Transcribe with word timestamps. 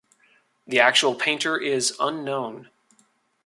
The 0.65 0.79
actual 0.79 1.13
painter 1.13 1.59
is 1.59 1.95
unknown. 1.99 2.71